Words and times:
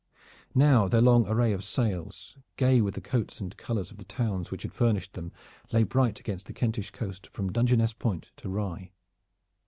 Now 0.55 0.87
their 0.87 0.99
long 0.99 1.27
array 1.27 1.53
of 1.53 1.63
sails, 1.63 2.35
gay 2.57 2.81
with 2.81 2.95
the 2.95 3.01
coats 3.01 3.39
and 3.39 3.55
colors 3.55 3.91
of 3.91 3.97
the 3.97 4.03
towns 4.03 4.49
which 4.49 4.63
had 4.63 4.73
furnished 4.73 5.13
them, 5.13 5.31
lay 5.71 5.83
bright 5.83 6.19
against 6.19 6.47
the 6.47 6.53
Kentish 6.53 6.89
coast 6.89 7.27
from 7.27 7.51
Dungeness 7.51 7.93
Point 7.93 8.31
to 8.37 8.49
Rye. 8.49 8.93